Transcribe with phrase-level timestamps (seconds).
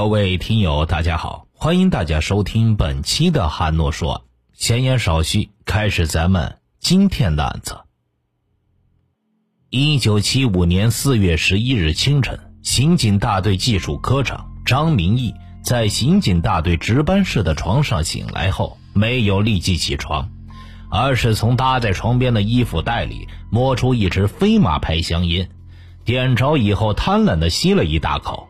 [0.00, 4.24] 各位听友，大家好，欢迎大家收听本期的汉诺说。
[4.54, 7.80] 闲言少叙，开始咱们今天的案子。
[9.68, 20.30] 一九七五年四月十一日清晨，刑警大队技术科长张明义在刑警大队值班室的床上醒来后，没有立即起床，
[20.90, 25.50] 而是从搭在床边的衣服袋里摸出一支飞马牌香烟，
[26.06, 28.48] 点着以后，贪婪的吸了一大口。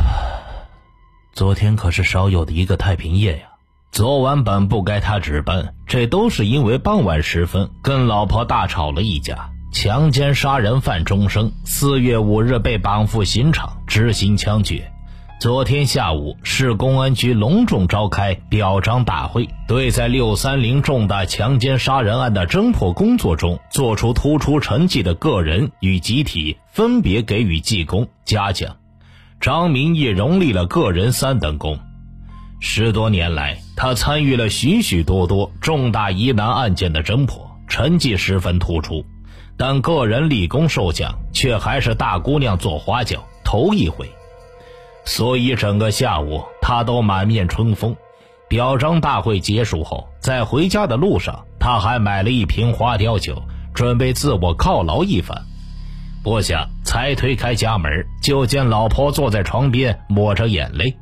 [1.34, 3.44] 昨天可是少有的一个太平夜呀！
[3.92, 9.50] 昨晚本不该他值班，这都是因为傍晚时分跟老婆大吵了一架。
[9.72, 14.90] 强奸杀人犯钟生，四月五日被绑赴刑场执行枪决。
[15.40, 28.76] 昨天下午，市公安局隆重召开表彰大会，对在六三零重大强奸杀人案的侦破工作中做出突出成绩的个人与集体，分别给予记功嘉奖。
[29.40, 31.78] 张明义荣立了个人三等功。
[32.60, 39.02] 十多年来，他参与了许许多多重大疑难案件的侦破，成绩十分突出。
[39.56, 44.10] 但个人立功受奖，却还是大姑娘做花轿头一回。
[45.06, 47.96] 所以整个下午，他都满面春风。
[48.46, 55.46] 表彰大会结束后，在回家的路上，他还买了一瓶花雕酒，准备自我犒劳一番。
[56.22, 60.96] 不想才推开家门，就见老婆坐在床边抹着眼泪。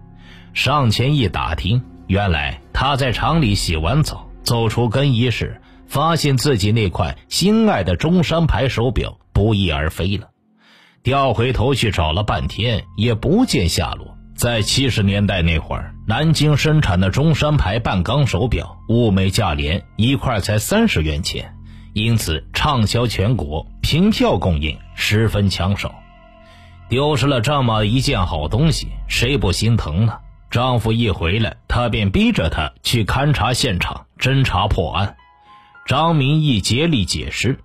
[0.54, 10.28] 上前一打听，原来他在厂里洗完澡，走出更衣室，发现自己那块心爱的中山牌手表不翼而飞了。
[11.02, 14.16] 调回头去找了半天，也不见下落。
[14.36, 21.52] 在七十年代那会儿，南京生产的中山牌半钢手表，物美价廉，一块才三十元钱。
[21.98, 25.92] 因此畅销全国，凭票供应十分抢手。
[26.88, 30.18] 丢失了这么一件好东西，谁不心疼呢？
[30.50, 35.16] 丈夫一回来，她便逼着他去勘察现场，侦查破案。
[35.86, 37.60] 张明义竭力解释：“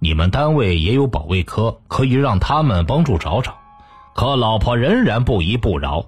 [0.00, 3.58] 你们单位也有保卫科，可以让他们帮助找找。”
[4.14, 6.06] 可老婆仍然不依不饶：“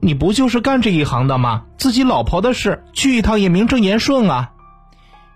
[0.00, 1.64] 你不就是干这一行的吗？
[1.76, 4.52] 自己老婆的事，去一趟也名正言顺啊。”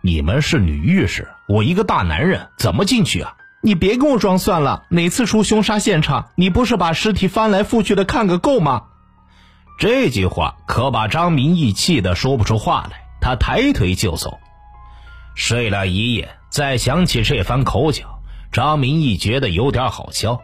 [0.06, 3.36] 你们是女浴室，我一个大男人怎么进去啊？
[3.62, 4.84] 你别跟我装蒜了！
[4.90, 8.82] 哪次出凶杀现场，你不是把尸体翻来覆去的看个够吗？
[9.78, 14.38] 这句话可把张明义气得说不出话来，他抬腿就走。
[15.34, 18.20] 睡了一夜，再想起这番口角，
[18.52, 20.42] 张明义觉得有点好笑。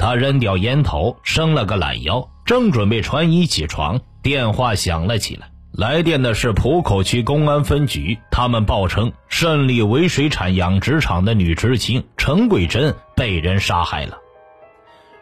[0.00, 5.50] 他扔掉烟头，伸了个懒腰，正准备穿衣起床，电话响了起来。
[5.76, 14.16] 来电的是浦口区公安分局，他们报称胜利围水产养殖场的女知青陈桂珍被人杀害了。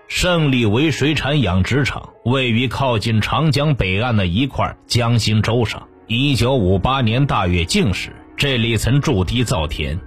[0.06, 5.88] 胜利围水产养殖场位于靠近长江北岸的一块江心洲上。
[6.06, 9.98] 一九五八年大跃进时，这里曾筑堤造田，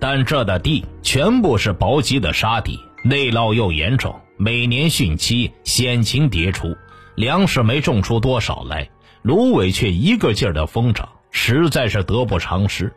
[0.00, 6.74] 但这的地全部是薄积的沙地，内涝又严重，每年汛期险情迭出，
[7.14, 8.90] 粮食没种出多少来。
[9.26, 12.94] 芦苇却一个劲儿的疯长，实在是得不偿失。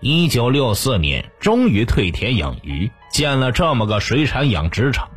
[0.00, 5.08] 一九六四年，终于退田养鱼，建了这么个水产养殖场。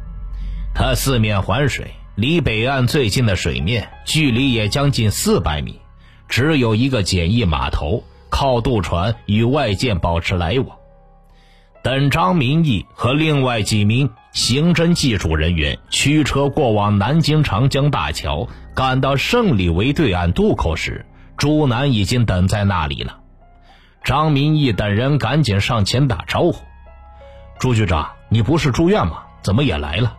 [0.76, 5.82] 它四面环水，离北岸最近的水面距离也将近四百米，
[6.30, 10.78] 只有一个简易码头，靠渡船与外界保持来往。
[11.82, 18.48] 等张明义和另外几名刑侦技术人员驱车过往南京长江大桥。
[18.74, 21.06] 赶到胜利围对岸渡口时，
[21.36, 23.18] 朱楠已经等在那里了。
[24.02, 26.56] 张明义等人赶紧上前打招呼
[27.60, 29.24] ：“朱局长，你不是住院吗？
[29.44, 30.16] 怎么也来了？”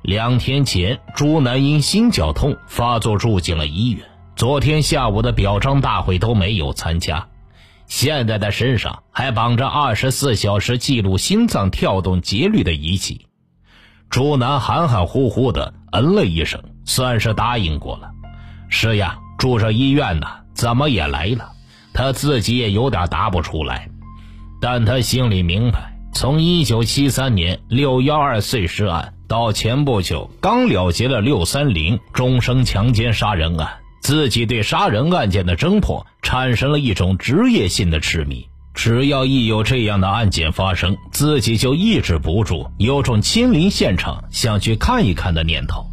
[0.00, 4.02] 两天前，朱楠因心绞痛发作住进了医院，
[4.36, 7.28] 昨天下午的表彰大会都没有参加。
[7.90, 13.26] 现在他身上还绑着二十四小时记录心脏跳动节律的仪器。
[14.08, 16.62] 朱楠含含糊糊的嗯了一声。
[16.86, 18.10] 算是答应过了，
[18.68, 21.52] 是呀，住上医院呢，怎么也来了？
[21.92, 23.88] 他自己也有点答不出来，
[24.60, 38.48] 但他心里明白，从一九七三年六幺二碎尸案到前不久刚了结了六三零终生强奸杀人案，自己对杀人案件的侦破产生了一种职业性的痴迷。
[38.72, 45.86] 只要一有这样的案件发生，自己就抑制不住有种亲临现场想去看一看的念头。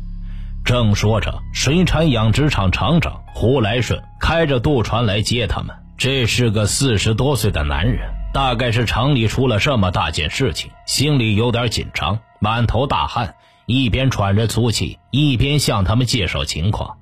[0.63, 5.75] 正说着，水产养殖场厂长胡来顺开着渡船来接他们。
[5.97, 16.96] 这是个四十多岁的男人，大概是厂里出了这么大件事情，心里有点紧张，满头大汗，一边喘着粗气，一边向他们介绍情况。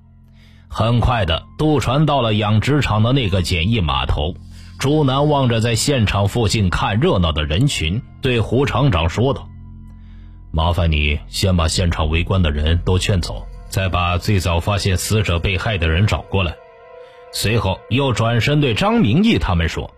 [0.78, 4.36] 很快的，渡船到了养殖场的那个简易码头。
[4.78, 9.48] 朱南望着在现场附近看热闹的人群，对胡厂长说道
[10.52, 16.54] ：“麻烦你先把现场围观的人都劝走，再把最早发现死者被害的人找过来。”
[17.32, 19.90] 随后又转身对张明义他们说：“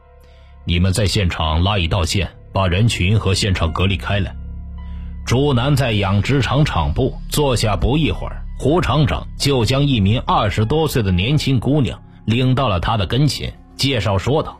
[0.63, 4.31] 你们在现场拉一道线，把人群和现场隔离开来。”
[5.25, 14.59] 朱南在养殖场场部坐下不一会儿，胡厂长就将一名二十多岁的年轻姑娘领到了他的跟前，介绍说道。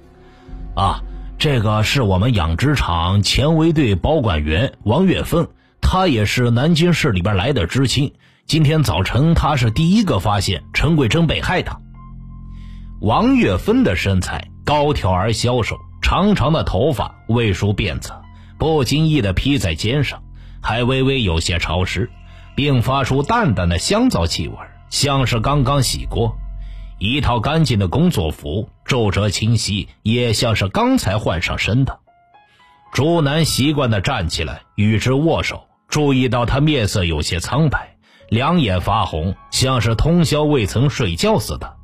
[0.76, 1.02] 啊，
[1.40, 5.48] 这个是我们养殖场前卫队保管员王月芬，
[5.82, 8.14] 她也是南京市里边来的知青。
[8.46, 11.76] 今天早晨，她是第一个发现陈桂珍被害的。
[13.02, 18.12] 王月芬的身材高挑而消瘦，长长的头发未梳辫子，
[18.60, 20.22] 不经意的披在肩上，
[20.62, 22.10] 还微微有些潮湿，
[22.58, 24.56] 并发出淡淡的香皂气味，
[24.90, 26.36] 像是刚刚洗过。
[26.98, 32.00] 一套干净的工作服，皱褶清晰，也像是刚才换上身的。
[32.92, 37.96] 朱南习惯地站起来与之握手，注意到他面色有些苍白，
[38.28, 41.76] 两眼发红，像是通宵未曾睡觉似的，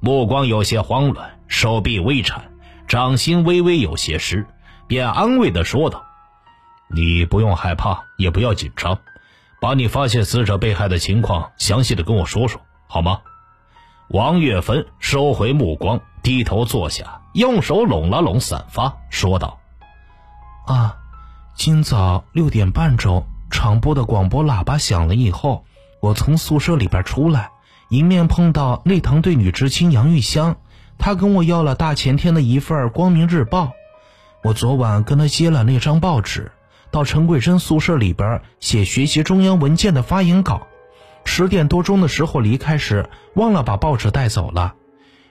[0.00, 2.52] 目光有些慌乱，手臂微颤，
[2.86, 4.46] 掌心微微有些湿，
[4.86, 6.04] 便安慰地说道
[6.94, 8.98] ：“你不用害怕，也不要紧张，
[9.60, 13.20] 把你发现死者被害的情况详细的跟我说说，好吗？”
[14.08, 19.60] 王月芬收回目光，低头坐下，用手拢了拢散发，说道
[20.66, 20.96] ：“啊，
[21.54, 25.64] 今早六点半钟，厂部的广播喇叭响了以后，
[26.00, 27.50] 我从宿舍里边出来，
[27.90, 30.56] 迎面碰到内堂队女知青杨玉香，
[30.98, 33.64] 她跟我要了大前天的一份《光明日报》，
[34.42, 36.50] 我昨晚跟她接了那张报纸，
[36.90, 40.66] 到陈桂珍宿舍里边写学习中央文件的发言稿。”
[41.24, 44.74] 十点多钟的时候离开时，忘了把报纸带走了，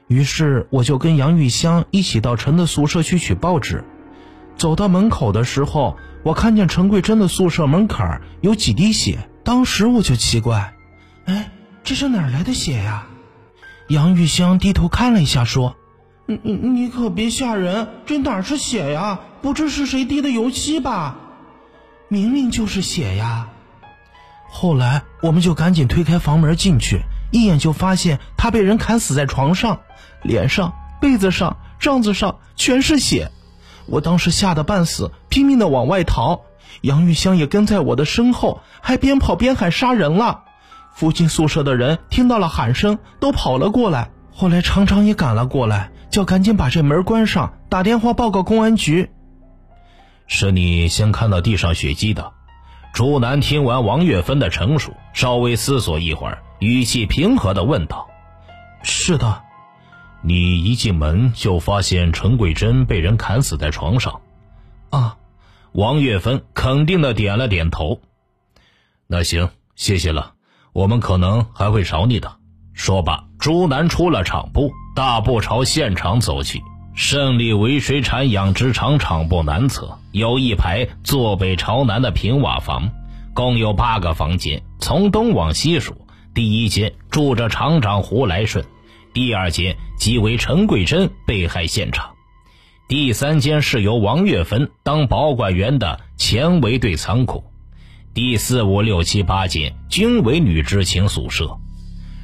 [0.07, 3.83] 于是我就跟杨玉香一起到陈的宿舍去取报纸。
[4.55, 10.73] 走到门口的时候，我看见陈桂珍的宿舍门槛有几滴血，当时我就奇怪，
[11.25, 11.49] 哎，
[11.83, 13.07] 这是哪来的血呀？
[13.87, 15.75] 杨玉香低头看了一下，说
[16.27, 19.21] ：“你你你可别吓人，这哪是血呀？
[19.41, 21.17] 不知是谁滴的油漆吧？
[22.09, 23.47] 明明就是血呀！”
[24.51, 29.81] 后来我们就赶紧推开房门进去，一眼就发现他被人砍死在床上，
[30.23, 33.31] 脸上、被子上、帐子上全是血。
[33.85, 36.41] 我当时吓得半死，拼命的往外逃。
[36.81, 40.45] 杨玉香也跟在我的身后，还边跑边喊杀人了。
[40.93, 44.09] 附近宿舍的人听到了喊声，都跑了过来。
[44.31, 49.11] 后来厂长也赶了过来，叫赶紧把这门关上，打电话报告公安局。
[50.29, 52.31] 是你先看到地上血迹的。
[52.93, 58.07] 朱南听完王月芬的陈述，稍微思索一会儿，语气平和地问道
[58.81, 59.41] ：“是的，
[60.21, 64.21] 你一进门就发现陈桂珍被人砍死在床上。”
[64.91, 65.17] 啊，
[65.71, 67.99] 王月芬肯定地点了点头。
[69.07, 70.33] 那行，谢谢了，
[70.73, 72.37] 我们可能还会找你的。
[72.73, 76.61] 说罢，朱南出了厂部，大步朝现场走去。
[76.95, 82.89] 胜利围水产养殖场厂部南侧有一排坐北朝南的平瓦房，
[83.33, 84.61] 共有八个房间。
[84.79, 88.65] 从东往西数，第一间住着厂长胡来顺，
[89.13, 92.11] 第二间即为陈桂珍被害现场，
[92.87, 97.43] 第三间是由王月芬当保管员的前卫队仓库，
[98.13, 101.57] 第四五六七八间均为女知青宿舍。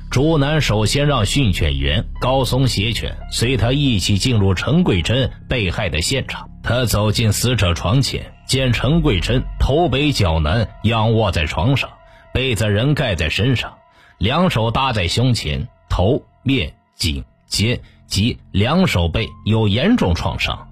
[0.10, 6.50] 朱南首先让训犬员高松携犬随他一起进入陈桂珍被害的现场。
[6.66, 11.92] 他走进死者床前，见陈桂珍头北脚南，仰卧在床上，
[12.34, 13.72] 被子仍盖在身上，
[14.18, 20.68] 两手搭在胸前，头、面、颈、肩及两手背有严重创伤，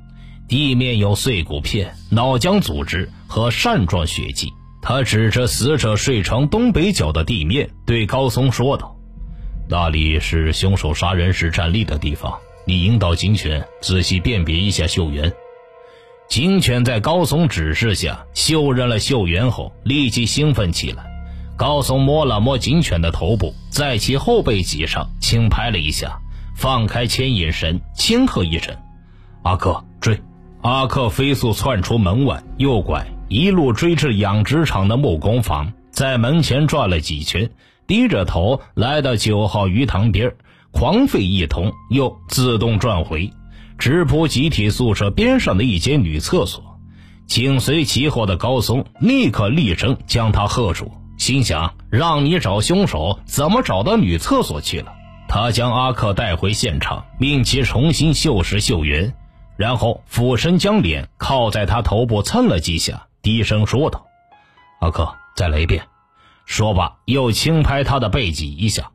[0.48, 4.52] 地面有碎骨片、脑浆组织和扇状血迹。
[4.82, 8.98] 他指着死者睡床东北角的地面，对高松说道。
[9.70, 12.36] 那里是凶手杀人时站立的地方，
[12.66, 15.32] 你引导警犬仔细辨别一下嗅源。
[16.28, 21.04] 警犬在高松指示下嗅认了嗅源后，立即兴奋起来。
[21.56, 26.20] 高松摸了摸警犬的头部，在其后背脊上轻拍了一下，
[26.56, 28.76] 放开牵引绳，轻喝一声
[29.44, 30.20] ：“阿克，追！”
[30.64, 37.50] 阿克飞速窜出门外，右拐，一路追至养殖场的木工房，在门前转了几圈。
[37.86, 40.34] 低着头来到九号鱼塘边
[40.72, 43.30] 狂吠一通，又自动转回，
[43.84, 46.80] 直扑集体宿舍边上的一间女厕所。
[47.28, 54.94] 紧随其后的高松立刻厉声将他喝住，心想让你找凶手，怎么找到女厕所去了？
[55.28, 59.14] 他将阿克带回现场，命其重新绣实绣圆，
[59.58, 64.06] 然后俯身将脸靠在他头部蹭了几下，低声说道
[64.80, 65.86] ：“阿克，再来一遍。”
[66.48, 68.92] 说罢，又轻拍他的背脊一下：“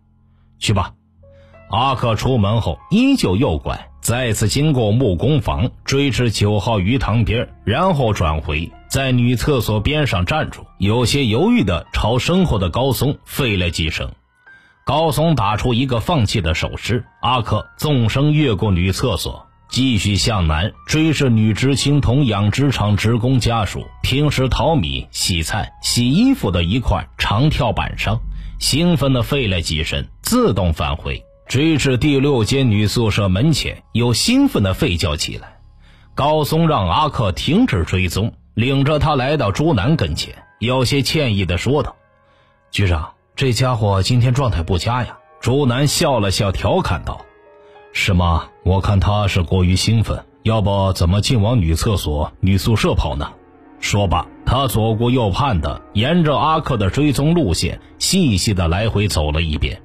[0.58, 0.94] 去吧。”
[1.68, 14.10] 阿克出门后，依旧右拐，再次经过木工房，追至九号鱼塘边，然后转回，在女厕所边上站住，有些犹豫地朝身后的高松吠了几声。
[14.86, 28.18] 高松打出一个放弃的手势，阿克纵身越过女厕所，继续向南追至女知青同养殖场职工家属平时淘米、洗菜、洗衣服的一块长跳板上，
[28.58, 31.22] 兴奋地吠了几声，自动返回。
[31.48, 35.56] 追至第六间女宿舍门前，又兴奋地吠叫起来。
[36.14, 41.96] 高松让阿克停止追踪，领着他来到朱楠跟前，有些歉意地说道
[42.70, 47.24] ：“局长，这家伙今天状态不佳呀。”朱楠笑了笑，调侃道
[47.94, 48.48] ：“是吗？
[48.62, 53.30] 我看他是过于兴奋，要不怎么竟往女厕所、女宿舍跑呢？”
[53.80, 59.80] 说罢，他左顾右盼的沿着阿克的追踪路线，细细的来回走了一遍。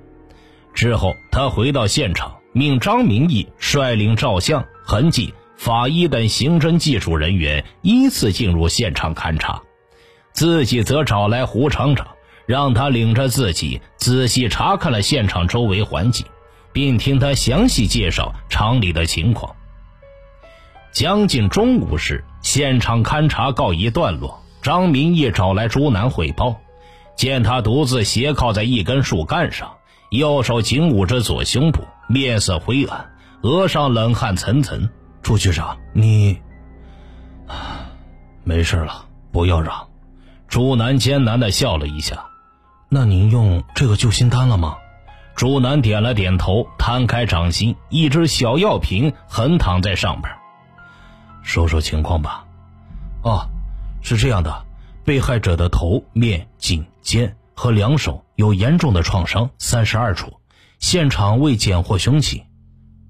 [0.73, 9.61] 之后，他回到现场，命张明义率领照相、痕迹、法医等刑侦技术人员依次进入现场勘查，
[10.33, 12.07] 自己则找来胡厂长，
[12.45, 16.25] 让他领着自己仔细查看了现场周围环境，
[16.71, 19.55] 并听他详细介绍厂里的情况。
[20.91, 24.39] 将近中午时，现场勘查告一段落。
[24.61, 26.61] 张明义找来朱南汇报，
[27.17, 29.73] 见他独自斜靠在一根树干上。
[30.13, 33.09] 右手紧捂着左胸部，面色灰暗，
[33.41, 34.87] 额上冷汗涔涔。
[35.23, 36.39] 朱局长，你
[38.43, 39.87] 没事了，不要嚷。
[40.47, 42.25] 朱南艰难地笑了一下。
[42.89, 44.77] 那您用这个救心丹了吗？
[45.35, 50.31] 朱南点了点头，摊开掌心，一只小药瓶横躺在上边。
[51.41, 52.45] 说说情况吧。
[53.23, 53.49] 哦，
[54.03, 54.63] 是这样的，
[55.03, 57.35] 被害者的头、面、颈、肩。
[57.53, 60.39] 和两手有严重的创伤，三十二处，
[60.79, 62.43] 现场未检获凶器，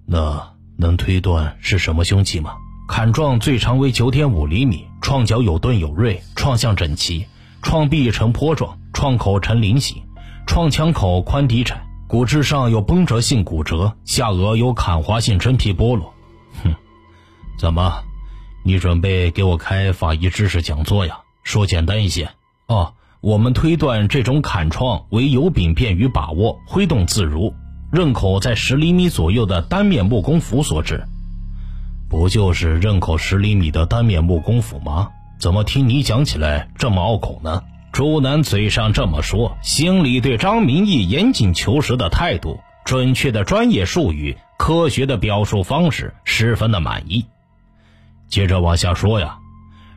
[0.05, 2.55] 那能推断是什么凶器吗？
[2.87, 7.25] 砍状最长为九点五厘米，创角有钝有锐，创向整齐，
[7.61, 10.03] 创壁呈坡状，创口呈菱形，
[10.45, 16.13] 创枪口宽底窄，骨质上有崩折性骨折，下颚有砍划性真皮剥落。
[16.63, 16.75] 哼，
[17.57, 18.03] 怎么，
[18.63, 21.21] 你准备给我开法医知识讲座呀？
[21.43, 22.29] 说简单一些。
[22.67, 22.93] 哦。
[23.23, 27.53] 我们推断这种砍创为油柄便于把握，挥动自如，
[27.89, 31.01] 刃口在十厘米左右的单面木工斧所致。
[32.09, 35.07] 不就是刃口十厘米的单面木工斧吗？
[35.39, 37.63] 怎么听你讲起来这么拗口呢？
[37.93, 47.25] 朱南嘴上这么说，心里对张明义严谨求实的态度、准确的专业术语、科学的表述方式十分的满意。
[48.27, 49.37] 接着往下说呀，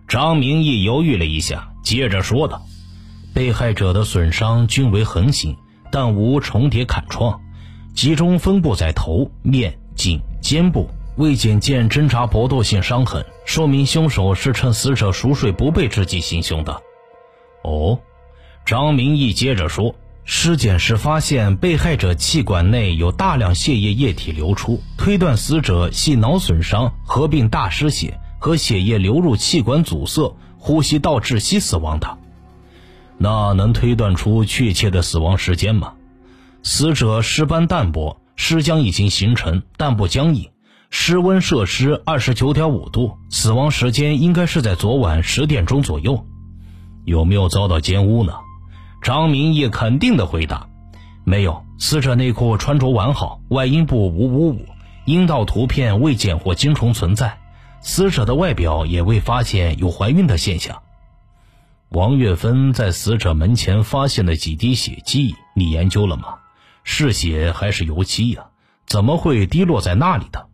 [0.06, 2.62] 张明义犹豫了一下，接着说道。
[3.36, 5.58] 被害者的损伤均为横行，
[5.92, 7.38] 但无重叠砍创，
[7.94, 16.80] 集中分布在头、面、颈、肩部，未检见挣扎搏斗性伤痕，说明凶手是趁死者熟睡不备之际行凶的。
[17.62, 18.00] 哦，
[18.64, 32.16] 张明义接着说，尸检时发现被害者气管内有大量血液液体流出，推断死者系脑损伤合并大失血和血液流入气管阻塞、呼吸道窒息死亡的。
[33.18, 35.94] 那能推断出确切的死亡时间吗？
[36.62, 40.50] 死者尸斑淡薄，尸僵已经形成，但不僵硬。
[40.90, 46.26] 室温摄氏二十九点五度，死亡时间应该是在昨晚十点钟左右。
[47.04, 48.34] 有没有遭到奸污呢？
[49.02, 50.68] 张明义肯定的回答：
[51.24, 51.62] 没有。
[51.78, 54.64] 死者内裤穿着完好，外阴部无污物，
[55.04, 57.38] 阴道图片未检获精虫存在，
[57.80, 60.82] 死者的外表也未发现有怀孕的现象。
[61.90, 66.34] 王月芬在死者门前发现的几滴血迹，你研究了吗？
[66.82, 68.46] 是血还是油漆呀？
[68.86, 70.46] 怎么会滴落在那里的？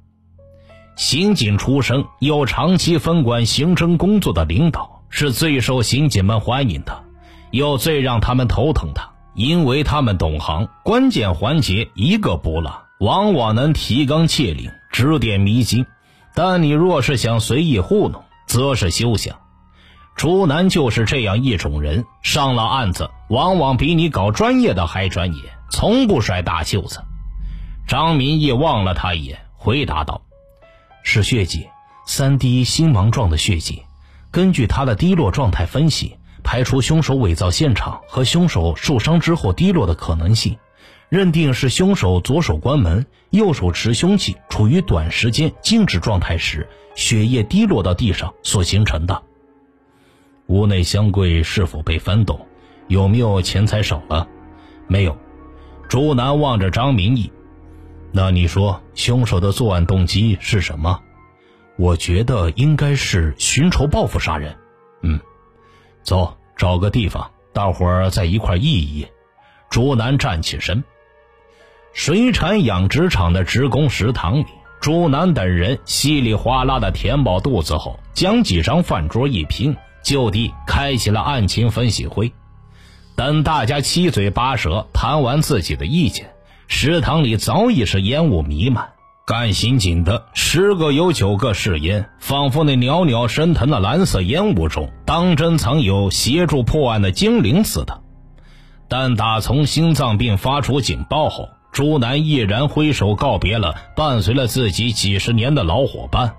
[0.95, 7.03] 刑警出身又长期分管刑侦工作的领导，是最受刑警们欢迎的，
[7.51, 9.01] 又最让他们头疼的，
[9.35, 15.87] 因为他们懂行，关键环节一个不落，往往能提纲挈领，指点迷津。
[16.35, 19.42] 但你若是想随意糊弄，则是休想。
[20.15, 27.03] 朱南就是这样一种人，上了案子，往往比你搞专业的还专业，从不甩大袖子。
[27.89, 30.23] 张明义望了他一眼，回答道
[31.03, 31.67] ：“是血迹，
[32.07, 33.83] 三滴星芒状的血迹。
[34.31, 40.57] 根据他的滴落状态分析，排除凶手伪造现场和凶手受伤之后滴落的可能性，
[41.09, 49.23] 认定是凶手左手关门，右手持凶器，处于短时间静止状态时，血液滴落到地上所形成的。
[50.53, 52.47] 屋内箱柜是否被翻动？
[52.87, 54.29] 有没有钱财少了？
[54.87, 55.17] 没有。
[55.89, 57.33] 朱南望着张明义，
[58.13, 61.01] 那你说凶手的作案动机是什么？
[61.79, 64.55] 我觉得应该是寻仇报复杀人。
[65.01, 65.19] 嗯。
[66.03, 69.07] 走，找个地方，大伙儿在一块议议。
[69.71, 70.85] 朱南站起身。
[71.95, 74.47] 水产养殖场的职工食堂里，
[74.83, 82.33] 朱南等人稀里哗啦的填饱肚子后，将几张饭桌一拼，就地开启了案情分析会。
[83.15, 86.33] 等大家七嘴八舌谈完自己的意见，
[86.67, 88.91] 食堂里早已是烟雾弥漫。
[89.25, 98.03] 干刑警的十个有九个是烟，仿佛那袅袅升腾的蓝色烟雾中，当真藏有协助破案的精灵似的。
[98.89, 106.35] 但打从心脏病发出警报后，朱南毅然挥手告别了伴随了自己几十年的老伙伴。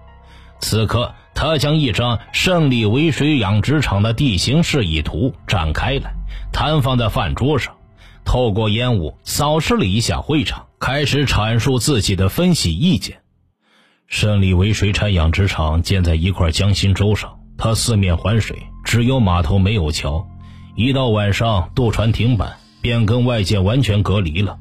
[0.60, 6.13] 此刻，他将一张胜利围水养殖场的地形示意图展开来，
[6.52, 7.75] 摊放在饭桌上。
[8.25, 13.18] 透过烟雾扫视了一下会场，开始阐述自己的分析意见。
[14.08, 20.25] 胜利围水产养殖场建在一块江心洲上，它四面环水，只有码头没有桥。
[20.75, 24.58] 一到晚上，渡船停板，便跟外界完全隔离了。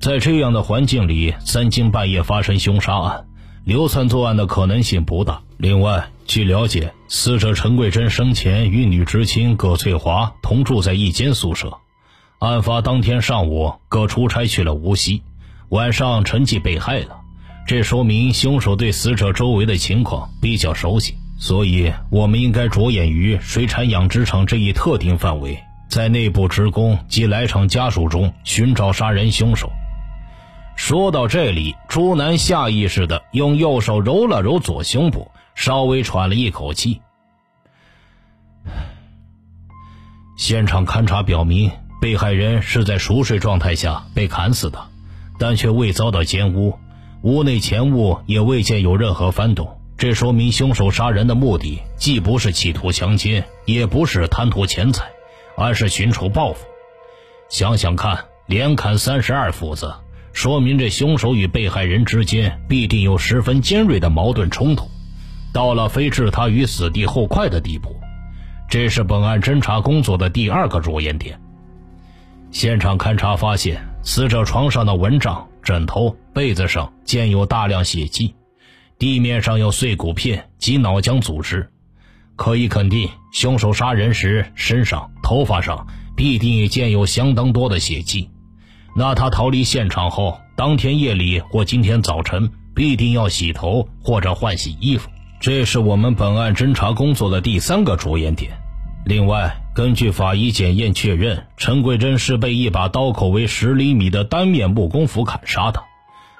[0.00, 3.26] 在这样的环境里，三更半夜发生凶杀案，
[3.64, 5.40] 流窜作案的可能性不大。
[5.56, 11.72] 另外，据了解，死者陈桂珍生前与女知青葛翠华同住在一间宿舍。
[12.40, 15.22] 案发当天上午，葛出差去了无锡，
[15.70, 17.20] 晚上陈记被害了。
[17.66, 29.72] 这说明凶手对死者周围的情况比较熟悉，所以我们应该着眼于水产养殖场这一特定范围，在内部职工及来场家属中寻找杀人凶手。
[30.76, 37.00] 说到这里，朱南下意识的用右手揉了揉左胸部，稍微喘了一口气。
[40.36, 41.70] 现场勘查表明。
[42.00, 44.78] 被害人是在熟睡状态下被砍死的，
[45.38, 46.78] 但却未遭到奸污，
[47.22, 49.80] 屋内钱物也未见有任何翻动。
[49.96, 55.06] 这说明凶手杀人的目的既不是企图强奸，也不是贪图钱财，
[55.56, 56.66] 而是寻仇报复。
[57.48, 59.94] 想想看，连砍三十二斧子，
[60.34, 64.90] 说明这凶手与被害人之间必定有十分尖锐的矛盾冲突，
[65.52, 67.96] 到了非置他于死地后快的地步。
[68.68, 71.40] 这是本案侦查工作的第二个着眼点。
[72.50, 78.34] 现场勘查发现，死者床上的蚊帐、枕头、被子上见有大量血迹，
[78.98, 81.70] 地面上有碎骨片及脑浆组织，
[82.34, 88.28] 可以肯定，凶手杀人时身上、头发上必定也见有相当多的血迹。
[88.96, 98.52] 那他逃离现场后，当天夜里或今天早晨必定要洗头或者换洗衣服，这是我们本案侦查工作的第三个着眼点。
[99.04, 105.82] 另外，根据法医检验确认，陈桂珍是被一把刀口为十厘米的单面木工斧砍杀的。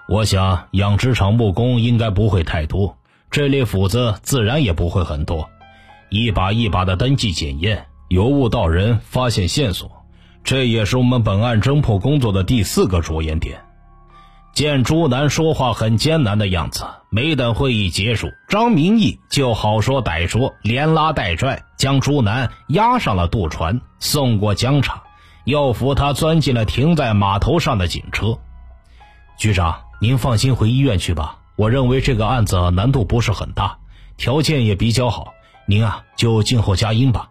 [0.08, 2.96] 我想，养殖场木工应该不会太多，
[3.30, 5.50] 这类斧子自然也不会很多。
[6.08, 10.03] 一把一把的登记检验，由物到人，发现线索，
[10.44, 13.64] 这也是我们本案侦破工作的第四个着眼点。
[14.52, 25.02] 见朱南说话很艰难的样子，没等会议结束，张明义就好说歹说，连拉带拽，将朱南押上了渡船，送过江场，
[25.44, 28.38] 又扶他钻进了停在码头上的警车。
[29.36, 31.38] 局长，您放心回医院去吧。
[31.56, 33.78] 我认为这个案子难度不是很大，
[34.16, 35.32] 条件也比较好，
[35.66, 37.30] 您啊就静候佳音吧。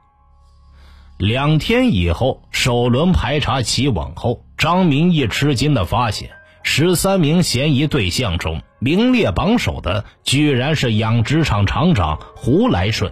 [1.18, 6.32] 两天以后，首轮排查起往后，张明义吃惊的发现。
[6.64, 13.12] 十三名嫌疑对象中，名列榜首的居然是养殖场厂长胡来顺。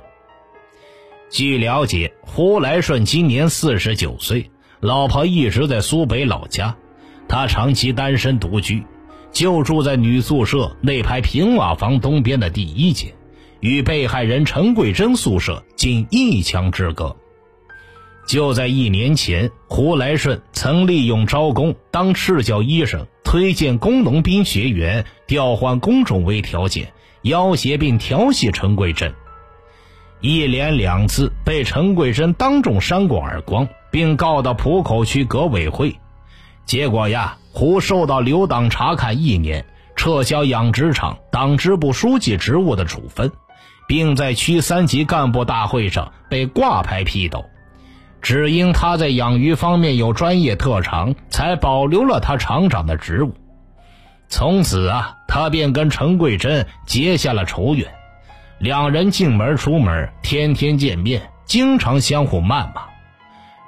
[1.29, 6.75] 据了解，胡来顺今年四十九岁，老婆一直在苏北老家，
[7.27, 8.83] 他长期单身独居，
[9.31, 13.13] 就住在女宿舍那排平瓦房东边的第一间，
[13.59, 17.15] 与被害人陈桂珍宿舍仅一墙之隔。
[18.31, 23.05] 就在一年前，胡来顺曾利用招工当赤脚医生。
[23.25, 29.13] 推荐工农兵学员调换工种为条件，要挟并调戏陈桂珍，
[30.21, 35.93] 一连两次被陈桂珍当众扇过耳光，并告到浦口区革委会。
[36.65, 39.65] 结果呀，胡受到留党察看一年，
[39.97, 43.29] 撤销养殖场党支部书记职务的处分，
[43.89, 47.43] 并在区三级干部大会上被挂牌批斗。
[48.21, 53.33] 只因他在养鱼方面有专业特长，才保留了他厂长的职务。
[54.29, 57.91] 从此啊，他便跟陈桂珍结下了仇怨。
[58.59, 62.83] 两人进门出门，天天见面，经常相互谩骂。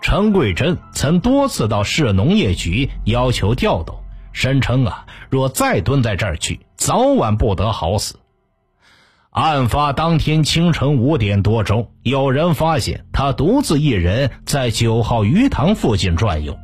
[0.02, 3.96] 陈桂珍曾多次到市农业局要求调动，
[4.34, 8.20] 声称啊，若再蹲在这儿去，早晚不得好死。
[9.34, 16.56] 案发当天清晨五点多钟，有人发现他独自一人在九号鱼塘附近转悠。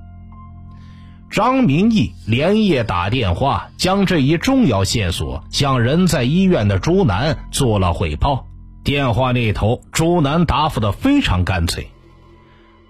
[1.32, 8.46] 张明义连夜打电话，将这一重要线索向人在医院的朱楠做了汇报。
[8.84, 11.90] 电话那头，朱楠答复的非常干脆：“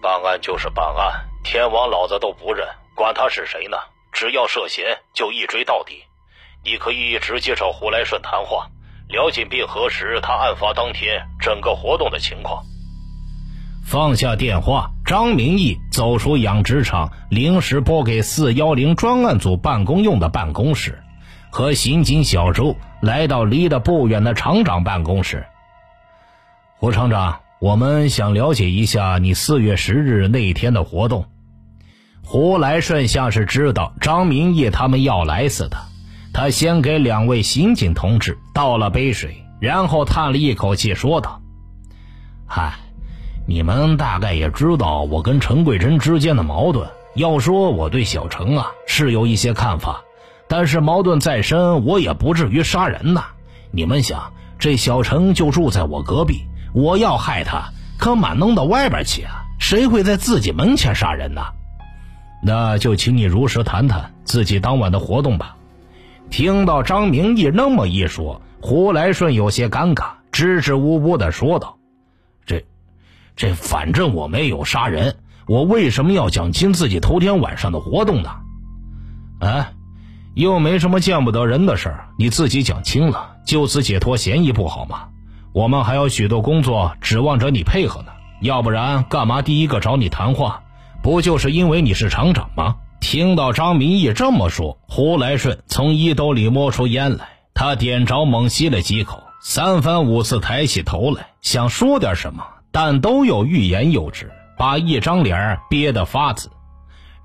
[0.04, 3.78] 办案就是办案，天王老子都不认，管他是谁呢？
[4.12, 6.04] 只要涉嫌，就一追到底。
[6.66, 8.68] 你可以直接找胡来顺谈话，
[9.10, 12.64] 了解并核实他案发当天整个活动的情况。”
[13.84, 21.02] 放下电话，张明义走出养殖场临时拨给四幺零专案组办公用的办公室，
[21.50, 25.48] 和刑警小周来到离得不远的厂长办公室。
[26.78, 31.26] 胡厂长，我们想了解一下你四月十日那天的活动。
[32.24, 35.78] 胡来顺像是知道张明义他们要来似的，
[36.42, 41.42] 他先给两位刑警同志倒了杯水，然后叹了一口气说道
[42.48, 42.76] ：“嗨。”
[43.46, 46.88] 你们大概也知道我跟陈桂珍之间的矛盾。
[47.14, 50.00] 要说我对小陈啊是有一些看法，
[50.48, 53.26] 但是矛盾再深，我也不至于杀人呐。
[53.72, 57.66] 你们想，这小陈就住在我隔壁，我要害他，
[57.98, 59.44] 可满弄到外边去啊？
[59.60, 61.42] 谁会在自己门前杀人呢？
[62.42, 65.58] 那就请你如实谈谈自己当晚的活动吧。
[66.30, 71.78] 听到张明义那么一说，胡来顺有些尴尬，支支吾吾的说道。
[72.46, 72.66] 这
[73.36, 78.30] 这反正我没有杀人，我为什么要讲清自己头天晚上的活动呢？
[79.40, 79.72] 啊，
[80.36, 85.08] 又没什么见不得人的事儿，你自己讲清了，就此解脱嫌疑不好吗？
[85.52, 88.12] 我们还有许多工作指望着你配合呢，
[88.42, 90.62] 要不然干嘛第一个找你谈话？
[91.02, 92.76] 不就是因为你是厂长吗？
[93.10, 102.46] 听到张明义这么说，胡来顺从衣兜里摸出烟来，他点着猛吸了几口，三番五次抬起头来，想说点什么。
[102.70, 106.52] 但都有欲言又止，把一张脸憋得发紫。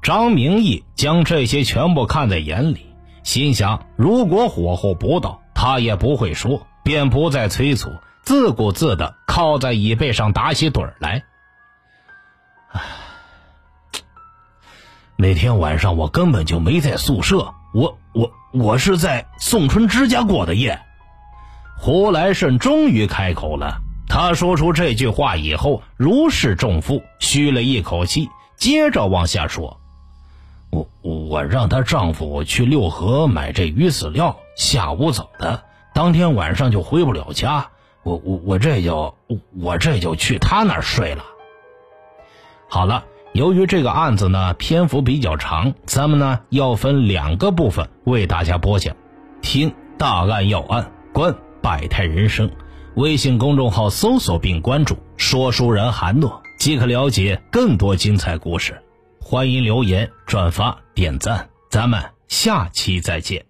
[0.00, 2.86] 张明义将这些全部看在眼里，
[3.22, 7.90] 心想：如果火候不到，他也不会说，便不再催促，
[8.22, 11.24] 自顾自地靠在椅背上打起盹来。
[15.16, 20.80] 那天晚上我根本就没在宿舍，我我我是在宋春之家过的夜。
[21.78, 23.80] 胡来顺终于开口了。
[24.08, 29.80] 他说出这句话以后，如释重负，吁了一口气，接着往下说
[30.70, 37.68] ：“我我让她丈夫去六合买这鱼饲料，下午走的，当天晚上就回不了家。
[38.02, 39.14] 我我我这就
[39.58, 41.24] 我这就去他那儿睡了。”
[42.68, 48.94] 好了，由于这个案子呢篇幅比较长，咱们呢要分两个部分为大家播讲。
[49.42, 52.48] 听大案要案，观百态人生。
[52.94, 58.80] 微信公众号搜索并关注“说书人韩诺”，即可了解更多精彩故事。
[59.20, 63.44] 欢迎留言、转发、点赞，咱们下期再见。